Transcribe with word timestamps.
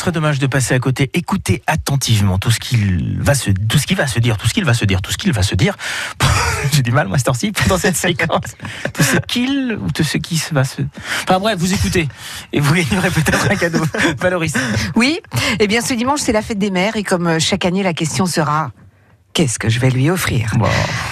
serait 0.00 0.12
dommage 0.12 0.38
de 0.38 0.46
passer 0.46 0.74
à 0.74 0.78
côté. 0.78 1.10
Écoutez 1.14 1.62
attentivement 1.66 2.38
tout 2.38 2.50
ce 2.50 2.58
qu'il 2.58 3.18
va 3.20 3.34
se, 3.34 3.50
tout 3.50 3.78
ce 3.78 3.86
qu'il 3.86 3.96
va 3.96 4.06
se 4.06 4.18
dire, 4.18 4.38
tout 4.38 4.48
ce 4.48 4.54
qu'il 4.54 4.64
va 4.64 4.74
se 4.74 4.84
dire, 4.84 5.02
tout 5.02 5.12
ce 5.12 5.18
qu'il 5.18 5.32
va 5.32 5.42
se 5.42 5.54
dire. 5.54 5.76
J'ai 6.72 6.82
du 6.82 6.90
mal, 6.90 7.08
moi, 7.08 7.18
cette 7.18 7.68
dans 7.68 7.78
cette 7.78 7.96
séquence. 7.96 8.56
tout 8.94 9.02
ce 9.02 9.16
qu'il 9.18 9.78
ou 9.80 9.90
tout 9.90 10.02
ce 10.02 10.18
qui 10.18 10.42
va 10.52 10.64
se. 10.64 10.82
Enfin 11.24 11.38
bref, 11.38 11.58
vous 11.58 11.72
écoutez 11.74 12.08
et 12.52 12.60
vous 12.60 12.74
gagnerez 12.74 13.10
peut-être 13.10 13.50
un 13.50 13.56
cadeau. 13.56 13.84
Valoris. 14.18 14.54
Oui. 14.96 15.20
Eh 15.58 15.66
bien, 15.66 15.82
ce 15.82 15.92
dimanche, 15.92 16.20
c'est 16.20 16.32
la 16.32 16.42
fête 16.42 16.58
des 16.58 16.70
mères 16.70 16.96
et 16.96 17.02
comme 17.02 17.26
euh, 17.26 17.38
chaque 17.38 17.66
année, 17.66 17.82
la 17.82 17.92
question 17.92 18.24
sera 18.24 18.72
qu'est-ce 19.34 19.58
que 19.58 19.68
je 19.68 19.80
vais 19.80 19.90
lui 19.90 20.10
offrir? 20.10 20.52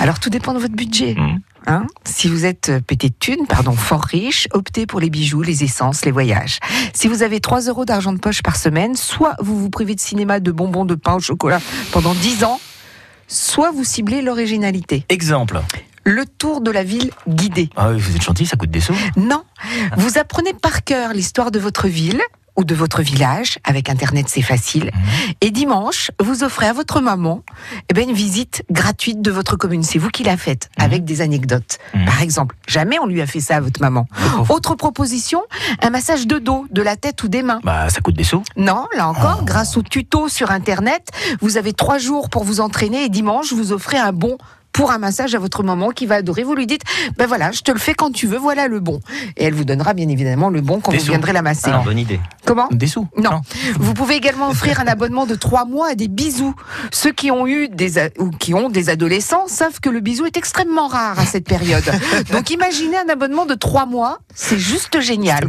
Alors, 0.00 0.18
tout 0.18 0.30
dépend 0.30 0.54
de 0.54 0.58
votre 0.58 0.74
budget. 0.74 1.14
Mmh. 1.14 1.40
Hein? 1.68 1.86
Si 2.04 2.28
vous 2.28 2.46
êtes 2.46 2.70
euh, 2.70 2.80
pété 2.80 3.10
de 3.10 3.14
thunes, 3.14 3.46
pardon, 3.46 3.72
fort 3.72 4.02
riche, 4.02 4.48
optez 4.52 4.86
pour 4.86 5.00
les 5.00 5.10
bijoux, 5.10 5.42
les 5.42 5.64
essences, 5.64 6.04
les 6.04 6.10
voyages. 6.10 6.60
Si 6.94 7.08
vous 7.08 7.22
avez 7.22 7.40
3 7.40 7.62
euros 7.62 7.84
d'argent 7.84 8.12
de 8.12 8.18
poche 8.18 8.42
par 8.42 8.56
semaine, 8.56 8.96
soit 8.96 9.36
vous 9.40 9.58
vous 9.58 9.68
privez 9.68 9.94
de 9.94 10.00
cinéma, 10.00 10.40
de 10.40 10.50
bonbons, 10.50 10.86
de 10.86 10.94
pain 10.94 11.14
au 11.14 11.20
chocolat 11.20 11.60
pendant 11.92 12.14
10 12.14 12.44
ans, 12.44 12.58
soit 13.26 13.70
vous 13.70 13.84
ciblez 13.84 14.22
l'originalité. 14.22 15.04
Exemple 15.10 15.60
le 16.04 16.24
tour 16.24 16.62
de 16.62 16.70
la 16.70 16.84
ville 16.84 17.10
guidé. 17.28 17.68
Ah 17.76 17.90
oui, 17.90 17.98
vous 17.98 18.16
êtes 18.16 18.22
gentil, 18.22 18.46
ça 18.46 18.56
coûte 18.56 18.70
des 18.70 18.80
sous. 18.80 18.94
Non, 19.16 19.44
vous 19.98 20.16
apprenez 20.16 20.54
par 20.54 20.82
cœur 20.82 21.12
l'histoire 21.12 21.50
de 21.50 21.58
votre 21.58 21.86
ville 21.86 22.22
ou 22.58 22.64
de 22.64 22.74
votre 22.74 23.00
village. 23.00 23.58
Avec 23.64 23.88
Internet, 23.88 24.26
c'est 24.28 24.42
facile. 24.42 24.90
Mhm. 24.92 25.32
Et 25.40 25.50
dimanche, 25.50 26.10
vous 26.20 26.42
offrez 26.42 26.66
à 26.66 26.72
votre 26.72 27.00
maman 27.00 27.42
eh 27.88 27.94
ben, 27.94 28.08
une 28.08 28.14
visite 28.14 28.64
gratuite 28.70 29.22
de 29.22 29.30
votre 29.30 29.56
commune. 29.56 29.84
C'est 29.84 29.98
vous 29.98 30.10
qui 30.10 30.24
la 30.24 30.36
faites, 30.36 30.68
mhm. 30.76 30.84
avec 30.84 31.04
des 31.04 31.20
anecdotes. 31.22 31.78
Mhm. 31.94 32.04
Par 32.04 32.20
exemple, 32.20 32.56
jamais 32.66 32.98
on 32.98 33.06
lui 33.06 33.22
a 33.22 33.26
fait 33.26 33.40
ça 33.40 33.56
à 33.56 33.60
votre 33.60 33.80
maman. 33.80 34.06
Autre 34.48 34.74
proposition, 34.74 35.42
un 35.80 35.90
massage 35.90 36.26
de 36.26 36.38
dos, 36.38 36.66
de 36.70 36.82
la 36.82 36.96
tête 36.96 37.22
ou 37.22 37.28
des 37.28 37.42
mains. 37.42 37.60
Bah, 37.62 37.88
ça 37.88 38.00
coûte 38.00 38.16
des 38.16 38.24
sous. 38.24 38.42
Non, 38.56 38.86
là 38.96 39.08
encore, 39.08 39.38
oh. 39.40 39.44
grâce 39.44 39.76
au 39.76 39.82
tuto 39.82 40.28
sur 40.28 40.50
Internet, 40.50 41.08
vous 41.40 41.56
avez 41.56 41.72
trois 41.72 41.98
jours 41.98 42.28
pour 42.28 42.42
vous 42.42 42.60
entraîner 42.60 43.04
et 43.04 43.08
dimanche, 43.08 43.52
vous 43.52 43.72
offrez 43.72 43.98
un 43.98 44.12
bon 44.12 44.36
pour 44.78 44.92
un 44.92 44.98
massage 44.98 45.34
à 45.34 45.40
votre 45.40 45.64
maman 45.64 45.90
qui 45.90 46.06
va 46.06 46.14
adorer. 46.14 46.44
Vous 46.44 46.54
lui 46.54 46.68
dites, 46.68 46.82
ben 47.16 47.26
voilà, 47.26 47.50
je 47.50 47.62
te 47.62 47.72
le 47.72 47.80
fais 47.80 47.94
quand 47.94 48.12
tu 48.12 48.28
veux, 48.28 48.38
voilà 48.38 48.68
le 48.68 48.78
bon. 48.78 49.00
Et 49.36 49.42
elle 49.42 49.54
vous 49.54 49.64
donnera 49.64 49.92
bien 49.92 50.08
évidemment 50.08 50.50
le 50.50 50.60
bon 50.60 50.78
quand 50.78 50.94
vous 50.94 51.02
viendrez 51.02 51.32
la 51.32 51.42
masser. 51.42 51.72
Ah, 51.74 51.82
bonne 51.84 51.98
idée. 51.98 52.20
Comment 52.46 52.68
Des 52.70 52.86
sous 52.86 53.08
non. 53.16 53.40
Vous 53.80 53.92
pouvez 53.92 54.14
également 54.14 54.48
offrir 54.48 54.78
un 54.78 54.86
abonnement 54.86 55.26
de 55.26 55.34
trois 55.34 55.64
mois 55.64 55.88
à 55.90 55.94
des 55.96 56.06
bisous. 56.06 56.54
Ceux 56.92 57.10
qui 57.10 57.32
ont 57.32 57.48
eu 57.48 57.68
des 57.68 58.08
ou 58.18 58.30
qui 58.30 58.54
ont 58.54 58.70
des 58.70 58.88
adolescents 58.88 59.48
savent 59.48 59.80
que 59.80 59.90
le 59.90 59.98
bisou 59.98 60.26
est 60.26 60.36
extrêmement 60.36 60.86
rare 60.86 61.18
à 61.18 61.26
cette 61.26 61.48
période. 61.48 61.84
Donc 62.32 62.50
imaginez 62.50 62.98
un 62.98 63.08
abonnement 63.08 63.46
de 63.46 63.54
trois 63.54 63.84
mois, 63.84 64.20
c'est 64.32 64.58
juste 64.58 65.00
génial. 65.00 65.48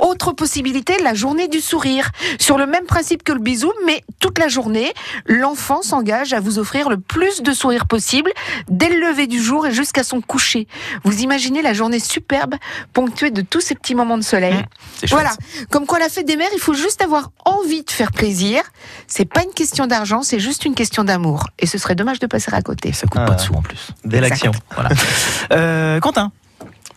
Autre 0.00 0.32
possibilité, 0.32 0.94
la 1.00 1.14
journée 1.14 1.46
du 1.46 1.60
sourire. 1.60 2.10
Sur 2.40 2.58
le 2.58 2.66
même 2.66 2.86
principe 2.86 3.22
que 3.22 3.32
le 3.32 3.38
bisou, 3.38 3.72
mais 3.86 4.02
toute 4.18 4.40
la 4.40 4.48
journée, 4.48 4.92
l'enfant 5.26 5.80
s'engage 5.82 6.32
à 6.32 6.40
vous 6.40 6.58
offrir 6.58 6.90
le 6.90 6.98
plus 6.98 7.40
de 7.42 7.52
sourires 7.52 7.86
possible 7.86 8.32
dès 8.68 8.88
le 8.88 8.98
lever 8.98 9.26
du 9.26 9.42
jour 9.42 9.66
et 9.66 9.72
jusqu'à 9.72 10.04
son 10.04 10.20
coucher. 10.20 10.66
Vous 11.04 11.22
imaginez 11.22 11.62
la 11.62 11.72
journée 11.72 12.00
superbe, 12.00 12.54
ponctuée 12.92 13.30
de 13.30 13.42
tous 13.42 13.60
ces 13.60 13.74
petits 13.74 13.94
moments 13.94 14.18
de 14.18 14.22
soleil. 14.22 14.54
Mmh, 14.54 15.06
voilà. 15.10 15.30
Comme 15.70 15.86
quoi, 15.86 15.98
la 15.98 16.08
fête 16.08 16.26
des 16.26 16.36
mères, 16.36 16.50
il 16.54 16.60
faut 16.60 16.74
juste 16.74 17.02
avoir 17.02 17.30
envie 17.44 17.82
de 17.82 17.90
faire 17.90 18.12
plaisir. 18.12 18.62
C'est 19.06 19.24
pas 19.24 19.42
une 19.42 19.52
question 19.52 19.86
d'argent, 19.86 20.22
c'est 20.22 20.40
juste 20.40 20.64
une 20.64 20.74
question 20.74 21.04
d'amour. 21.04 21.46
Et 21.58 21.66
ce 21.66 21.78
serait 21.78 21.94
dommage 21.94 22.18
de 22.18 22.26
passer 22.26 22.52
à 22.52 22.62
côté. 22.62 22.92
Ça 22.92 23.06
coûte 23.06 23.24
pas 23.26 23.34
de 23.34 23.40
sous 23.40 23.54
en 23.54 23.62
plus. 23.62 23.90
Belle 24.04 24.24
action. 24.24 24.52
Voilà. 24.74 24.90
Euh, 25.52 26.00
Quentin. 26.00 26.32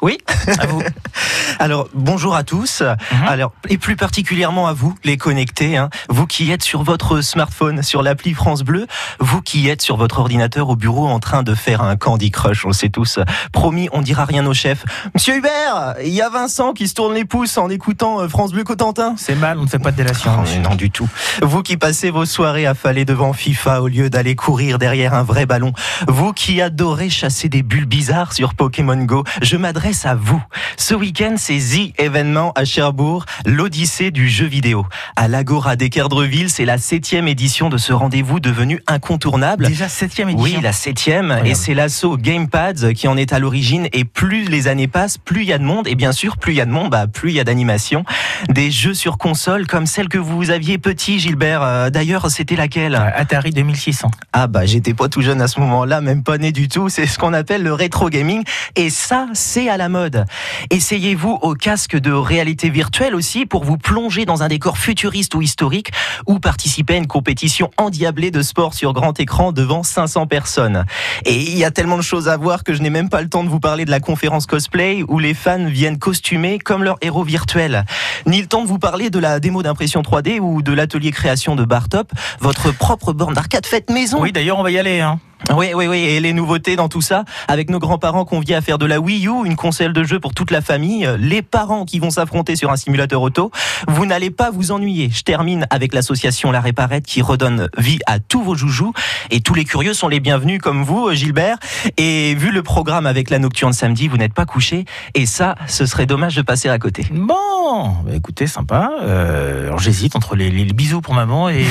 Oui. 0.02 0.18
À 0.60 0.68
vous. 0.68 0.82
Alors 1.60 1.90
bonjour 1.94 2.36
à 2.36 2.44
tous. 2.44 2.82
Mhm. 2.82 3.28
Alors 3.28 3.52
et 3.68 3.78
plus 3.78 3.96
particulièrement 3.96 4.68
à 4.68 4.74
vous, 4.74 4.96
les 5.04 5.18
connectés, 5.18 5.78
hein. 5.78 5.90
vous 6.10 6.28
qui 6.28 6.52
êtes 6.52 6.64
sur 6.64 6.84
votre 6.84 7.22
smartphone, 7.22 7.82
sur 7.82 8.04
l'appli 8.04 8.34
France 8.34 8.62
Bleu, 8.62 8.86
vous 9.20 9.42
qui 9.42 9.68
êtes 9.68 9.82
sur 9.82 9.98
votre 9.98 10.20
ordinateur 10.20 10.70
au 10.70 10.76
bureau 10.76 11.08
en 11.08 11.20
train 11.20 11.42
de 11.42 11.56
faire 11.56 11.82
un 11.82 11.96
Candy 11.96 12.30
Crush, 12.30 12.66
on 12.66 12.70
le 12.70 12.74
sait 12.74 12.90
tous. 12.90 13.20
Promis, 13.52 13.90
on 13.92 14.02
dira 14.02 14.26
rien 14.26 14.46
au 14.46 14.54
chef. 14.54 14.86
Monsieur 15.16 15.36
Hubert, 15.36 15.96
il 16.04 16.14
y 16.14 16.22
a 16.22 16.30
Vincent 16.30 16.74
qui 16.74 16.88
se 16.88 16.94
tourne 16.94 17.16
les 17.16 17.26
pouces 17.26 17.58
en 17.58 17.70
écoutant 17.70 18.22
euh, 18.22 18.28
France 18.28 18.52
Bleu 18.52 18.64
Cotentin. 18.64 19.16
C'est 19.18 19.36
mal, 19.36 19.58
on 19.58 19.64
ne 19.64 19.68
fait 19.68 19.80
pas 19.80 19.92
de 19.92 19.98
délation. 19.98 20.32
Oh, 20.38 20.60
non 20.62 20.76
du 20.76 20.92
tout. 20.92 21.10
Vous 21.42 21.64
qui 21.64 21.78
passez 21.78 22.12
vos 22.12 22.26
soirées 22.26 22.68
affalées 22.68 23.06
devant 23.06 23.34
FIFA 23.34 23.82
au 23.82 23.88
lieu 23.88 24.10
d'aller 24.10 24.36
courir 24.36 24.78
derrière 24.78 25.16
un 25.16 25.24
vrai 25.24 25.46
ballon. 25.46 25.74
Vous 26.08 26.34
qui 26.34 26.62
adorez 26.62 27.10
chasser 27.10 27.50
des 27.50 27.64
bulles 27.64 27.86
bizarres 27.86 28.34
sur 28.34 28.54
Pokémon 28.54 28.98
Go, 28.98 29.24
je 29.42 29.58
m'adresse 29.58 29.87
à 29.88 30.16
vous. 30.16 30.42
Ce 30.76 30.94
week-end, 30.94 31.36
c'est 31.38 31.60
The 31.60 31.98
événement 31.98 32.52
à 32.56 32.66
Cherbourg, 32.66 33.26
l'Odyssée 33.46 34.12
du 34.12 34.28
jeu 34.28 34.46
vidéo. 34.46 34.86
À 35.16 35.30
l'Agora 35.30 35.78
d'Ekerdreville, 35.78 36.50
c'est 36.50 36.66
la 36.66 36.78
septième 36.78 37.30
édition 37.30 37.70
de 37.70 37.78
ce 37.78 37.94
rendez-vous 37.94 38.42
devenu 38.42 38.82
incontournable. 38.86 39.66
Déjà 39.66 39.88
septième 39.88 40.30
édition 40.30 40.58
Oui, 40.58 40.62
la 40.62 40.74
septième. 40.74 41.40
Et 41.46 41.56
c'est 41.56 41.74
l'assaut 41.74 42.18
Gamepads 42.18 42.94
qui 42.96 43.08
en 43.08 43.16
est 43.16 43.32
à 43.32 43.40
l'origine. 43.40 43.88
Et 43.94 44.04
plus 44.04 44.50
les 44.50 44.68
années 44.68 44.90
passent, 44.90 45.18
plus 45.18 45.44
il 45.44 45.48
y 45.48 45.54
a 45.54 45.58
de 45.58 45.64
monde. 45.64 45.88
Et 45.88 45.96
bien 45.96 46.12
sûr, 46.12 46.36
plus 46.36 46.52
il 46.52 46.58
y 46.58 46.62
a 46.62 46.66
de 46.66 46.72
monde, 46.72 46.90
bah, 46.90 47.08
plus 47.08 47.30
il 47.30 47.36
y 47.36 47.40
a 47.40 47.46
d'animation. 47.46 48.04
Des 48.50 48.70
jeux 48.72 48.94
sur 48.94 49.18
console 49.18 49.68
comme 49.68 49.86
celle 49.86 50.10
que 50.10 50.18
vous 50.18 50.52
aviez 50.52 50.78
petit, 50.78 51.18
Gilbert. 51.18 51.62
Euh, 51.62 51.90
d'ailleurs, 51.90 52.30
c'était 52.30 52.58
laquelle? 52.58 52.96
Atari 52.96 53.52
2600. 53.52 54.12
Ah 54.34 54.48
bah, 54.48 54.66
j'étais 54.66 54.94
pas 54.94 55.08
tout 55.08 55.22
jeune 55.22 55.42
à 55.42 55.48
ce 55.48 55.62
moment-là, 55.62 56.02
même 56.02 56.24
pas 56.24 56.38
né 56.38 56.52
du 56.52 56.68
tout. 56.68 56.90
C'est 56.90 57.08
ce 57.08 57.18
qu'on 57.18 57.34
appelle 57.34 57.64
le 57.64 57.74
rétro 57.74 58.10
gaming. 58.10 58.44
Et 58.76 58.90
ça, 58.90 59.28
c'est 59.34 59.70
à 59.70 59.77
la 59.78 59.90
mode. 59.90 60.26
Essayez-vous 60.70 61.40
au 61.42 61.54
casque 61.54 61.98
de 61.98 62.12
réalité 62.12 62.70
virtuelle 62.70 63.16
aussi 63.16 63.46
pour 63.46 63.64
vous 63.64 63.78
plonger 63.78 64.26
dans 64.26 64.44
un 64.44 64.48
décor 64.48 64.78
futuriste 64.78 65.36
ou 65.36 65.42
historique 65.42 65.92
ou 66.26 66.40
participer 66.40 66.96
à 66.96 66.98
une 66.98 67.08
compétition 67.08 67.70
endiablée 67.78 68.32
de 68.32 68.42
sport 68.42 68.74
sur 68.74 68.94
grand 68.94 69.20
écran 69.20 69.52
devant 69.52 69.84
500 69.84 70.28
personnes? 70.28 70.86
Et 71.26 71.36
il 71.36 71.58
y 71.58 71.64
a 71.64 71.72
tellement 71.72 71.98
de 71.98 72.02
choses 72.02 72.28
à 72.28 72.38
voir 72.38 72.64
que 72.64 72.74
je 72.74 72.82
n'ai 72.82 72.90
même 72.90 73.10
pas 73.10 73.22
le 73.22 73.30
temps 73.30 73.44
de 73.44 73.50
vous 73.50 73.60
parler 73.60 73.86
de 73.86 73.92
la 73.92 74.00
conférence 74.00 74.46
cosplay 74.46 75.04
où 75.08 75.20
les 75.20 75.34
fans 75.34 75.66
viennent 75.66 76.00
costumés 76.00 76.60
comme 76.60 76.84
leurs 76.84 76.98
héros 77.02 77.24
virtuels. 77.24 77.86
Ni 78.26 78.42
le 78.42 78.48
temps 78.48 78.64
de 78.64 78.68
vous 78.68 78.80
parler 78.80 79.10
de 79.10 79.20
la 79.20 79.40
démo 79.40 79.64
d'impression 79.64 80.02
3D 80.02 80.40
ou 80.40 80.62
de 80.62 80.74
l'atelier 80.74 81.12
création 81.12 81.56
de 81.56 81.66
Bartop, 81.66 82.12
votre 82.40 82.72
propre 82.72 83.14
borne 83.14 83.34
d'arcade 83.34 83.66
faite 83.66 83.90
maison. 83.90 84.22
Oui, 84.22 84.32
d'ailleurs, 84.32 84.60
on 84.60 84.64
va 84.64 84.72
y 84.72 84.78
aller. 84.78 85.00
Hein. 85.00 85.20
Oui, 85.56 85.68
oui, 85.74 85.88
oui. 85.88 86.00
Et 86.00 86.20
les 86.20 86.34
nouveautés 86.34 86.76
dans 86.76 86.90
tout 86.90 87.02
ça, 87.02 87.24
avec 87.48 87.70
nos 87.70 87.80
grands-parents 87.80 88.26
conviés 88.26 88.56
à 88.56 88.62
faire 88.62 88.78
de 88.78 88.86
la 88.86 89.00
Wii 89.00 89.28
U, 89.28 89.46
une 89.46 89.56
console 89.56 89.94
de 89.94 90.04
jeu 90.04 90.20
pour 90.20 90.34
toute 90.34 90.52
la 90.52 90.62
famille, 90.62 91.10
les 91.20 91.42
parents 91.42 91.86
qui 91.86 92.00
vont 92.00 92.10
s'affronter 92.10 92.56
sur 92.56 92.72
un 92.72 92.78
simulateur 92.78 93.22
auto, 93.22 93.52
vous 93.88 94.06
n'allez 94.06 94.30
pas 94.30 94.52
vous 94.52 94.72
ennuyer. 94.72 95.10
Je 95.12 95.22
termine 95.22 95.68
avec 95.70 95.94
l'association 95.94 96.52
La 96.52 96.62
Réparette 96.62 97.06
qui 97.06 97.22
redonne 97.22 97.70
vie 97.78 98.00
à 98.06 98.20
tous 98.20 98.42
vos 98.42 98.56
joujoux. 98.56 98.94
Et 99.32 99.42
tous 99.42 99.54
les 99.54 99.66
curieux 99.66 99.94
sont 99.94 100.08
les 100.08 100.20
bienvenus 100.20 100.60
comme 100.60 100.84
vous, 100.84 101.14
Gilbert. 101.14 101.58
Et 101.98 102.36
vu 102.36 102.52
le 102.52 102.64
programme 102.64 103.06
avec 103.06 103.30
la 103.30 103.40
nocturne 103.40 103.74
samedi, 103.74 104.08
vous 104.08 104.18
n'êtes 104.18 104.34
pas 104.34 104.46
couché. 104.46 104.86
Et 105.14 105.26
ça, 105.26 105.56
ce 105.68 105.86
serait 105.86 106.06
dommage 106.06 106.36
de 106.36 106.42
passer 106.42 106.70
à 106.70 106.80
côté. 106.80 107.06
Bon, 107.12 107.90
bah 108.06 108.12
écoutez, 108.16 108.48
sympa. 108.48 108.92
Euh, 109.02 109.68
alors 109.68 109.80
j'hésite 109.80 110.16
entre 110.16 110.36
les, 110.36 110.50
bisous 110.74 111.02
pour 111.02 111.14
maman 111.14 111.50
et 111.50 111.66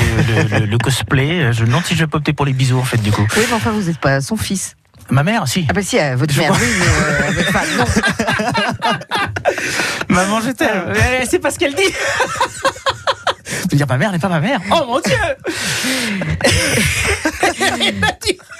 le, 0.66 0.78
cosplay. 0.78 1.52
Je 1.52 1.62
me 1.62 1.66
demande 1.66 1.84
si 1.84 1.94
je 1.94 2.04
peux 2.04 2.18
opter 2.18 2.32
pour 2.32 2.46
les 2.46 2.52
bisous 2.52 2.78
en 2.78 2.84
fait 2.84 2.98
du 2.98 3.12
coup. 3.12 3.26
Oui, 3.36 3.42
enfin, 3.56 3.70
vous 3.70 3.82
n'êtes 3.82 3.98
pas 3.98 4.20
son 4.20 4.36
fils. 4.36 4.76
Ma 5.10 5.22
mère, 5.22 5.46
si. 5.46 5.66
Ah 5.68 5.72
bah 5.72 5.82
si, 5.82 5.98
euh, 5.98 6.16
votre 6.16 6.36
mère, 6.36 6.52
oui, 6.52 6.66
mais 6.78 6.86
euh, 6.86 7.30
votre 7.32 7.52
femme, 7.52 7.68
non. 7.78 7.84
Maman, 10.14 10.40
je 10.40 10.50
t'aime. 10.50 10.92
C'est 11.28 11.38
pas 11.38 11.50
ce 11.50 11.58
qu'elle 11.58 11.74
dit. 11.74 11.82
Je 13.48 13.70
veux 13.72 13.76
dire, 13.76 13.86
ma 13.86 13.96
mère 13.96 14.10
n'est 14.12 14.18
pas 14.18 14.28
ma 14.28 14.40
mère. 14.40 14.60
Oh 14.70 14.84
mon 14.86 15.00
Dieu 15.00 15.14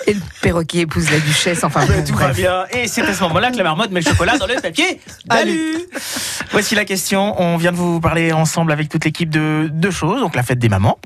Et 0.07 0.15
le 0.15 0.21
perroquet 0.41 0.79
épouse 0.81 1.11
la 1.11 1.19
duchesse, 1.19 1.65
enfin 1.65 1.85
Tout 2.07 2.15
va 2.15 2.33
bien. 2.33 2.65
Et 2.71 2.87
c'est 2.87 3.03
à 3.03 3.13
ce 3.13 3.21
moment-là 3.25 3.51
que 3.51 3.57
la 3.57 3.65
marmotte 3.65 3.91
met 3.91 4.01
le 4.01 4.09
chocolat 4.09 4.39
dans 4.39 4.47
le 4.47 4.55
papier. 4.61 5.01
Salut 5.29 5.79
Voici 6.53 6.77
la 6.77 6.85
question. 6.85 7.35
On 7.41 7.57
vient 7.57 7.73
de 7.73 7.77
vous 7.77 8.01
parler 8.01 8.33
ensemble 8.33 8.71
avec 8.73 8.89
toute 8.89 9.05
l'équipe 9.05 9.31
de 9.31 9.69
deux 9.73 9.91
choses. 9.91 10.21
Donc 10.21 10.37
la 10.37 10.45
fête 10.45 10.59
des 10.59 10.69
mamans 10.69 10.99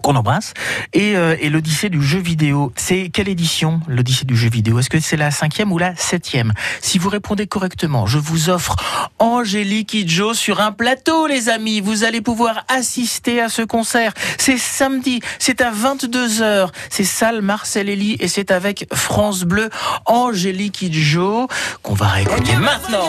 qu'on 0.00 0.16
embrasse, 0.16 0.54
et, 0.92 1.16
euh, 1.16 1.36
et 1.40 1.50
l'Odyssée 1.50 1.88
du 1.88 2.02
jeu 2.02 2.18
vidéo. 2.18 2.72
C'est 2.76 3.10
quelle 3.10 3.28
édition, 3.28 3.80
l'Odyssée 3.86 4.24
du 4.24 4.36
jeu 4.36 4.48
vidéo? 4.48 4.78
Est-ce 4.78 4.90
que 4.90 5.00
c'est 5.00 5.16
la 5.16 5.30
cinquième 5.30 5.72
ou 5.72 5.78
la 5.78 5.94
septième? 5.96 6.52
Si 6.80 6.98
vous 6.98 7.08
répondez 7.08 7.46
correctement, 7.46 8.06
je 8.06 8.18
vous 8.18 8.50
offre 8.50 8.76
Angélique 9.18 9.90
Kidjo 9.90 10.34
sur 10.34 10.60
un 10.60 10.70
plateau, 10.70 11.26
les 11.26 11.48
amis. 11.48 11.80
Vous 11.80 12.04
allez 12.04 12.20
pouvoir 12.20 12.64
assister 12.68 13.40
à 13.40 13.48
ce 13.48 13.62
concert. 13.62 14.12
C'est 14.38 14.58
samedi, 14.58 15.20
c'est 15.40 15.60
à 15.60 15.72
22h. 15.72 16.68
C'est 16.90 17.04
salle 17.04 17.42
Marcel 17.42 17.88
Elie 17.88 18.16
et 18.20 18.28
c'est 18.28 18.52
avec 18.52 18.86
France 18.94 19.42
Bleu, 19.42 19.70
Angélique 20.06 20.74
Kidjo, 20.74 21.48
qu'on 21.82 21.94
va 21.94 22.06
réécouter 22.06 22.54
maintenant. 22.56 23.08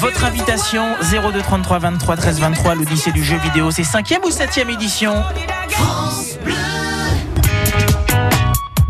Votre 0.00 0.24
invitation 0.24 0.94
02 1.10 1.40
33 1.42 1.78
23 1.80 2.16
13 2.16 2.40
23, 2.40 2.74
l'Odyssée 2.76 3.10
du 3.10 3.24
jeu 3.24 3.36
vidéo, 3.38 3.70
c'est 3.70 3.82
5e 3.82 4.24
ou 4.24 4.30
7e 4.30 4.72
édition 4.72 5.12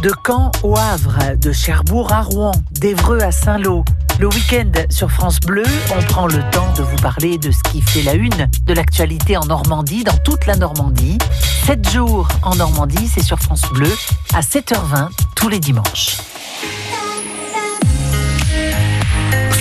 De 0.03 0.13
Caen 0.27 0.53
au 0.63 0.77
Havre, 0.77 1.37
de 1.37 1.51
Cherbourg 1.53 2.13
à 2.13 2.23
Rouen, 2.23 2.53
d'Evreux 2.73 3.21
à 3.21 3.33
Saint-Lô, 3.33 3.85
Le 4.21 4.27
week-end 4.27 4.71
sur 4.91 5.11
France 5.11 5.41
Bleu, 5.41 5.65
on 5.97 6.03
prend 6.03 6.27
le 6.27 6.43
temps 6.51 6.73
de 6.77 6.83
vous 6.83 6.97
parler 6.97 7.39
de 7.39 7.51
ce 7.53 7.63
qui 7.71 7.81
fait 7.81 8.03
la 8.03 8.15
une 8.15 8.49
de 8.65 8.75
l'actualité 8.75 9.37
en 9.37 9.47
Normandie, 9.47 10.05
dans 10.05 10.17
toute 10.19 10.47
la 10.47 10.57
Normandie. 10.57 11.19
7 11.67 11.91
jours 11.91 12.29
en 12.43 12.55
Normandie, 12.57 13.09
c'est 13.09 13.23
sur 13.23 13.39
France 13.39 13.63
Bleu 13.73 13.91
à 14.35 14.41
7h20 14.41 15.09
tous 15.37 15.49
les 15.49 15.61
dimanches. 15.61 16.19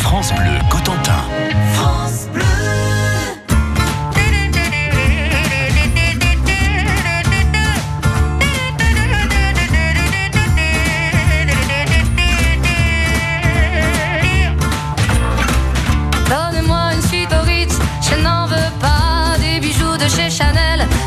France 0.02 0.34
Bleu 0.34 0.58
Cotentin. 0.70 1.07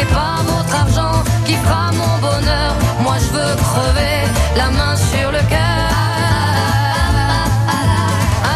n'est 0.00 0.06
pas 0.06 0.36
votre 0.46 0.74
argent 0.74 1.22
qui 1.44 1.54
fera 1.54 1.90
mon 1.92 2.14
bonheur. 2.26 2.72
Moi 3.02 3.16
je 3.18 3.30
veux 3.36 3.54
crever 3.56 4.18
la 4.56 4.70
main 4.70 4.96
sur 4.96 5.30
le 5.30 5.42
cœur. 5.54 5.88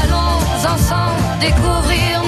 Allons 0.01 0.39
ensemble 0.75 1.23
découvrir 1.41 2.24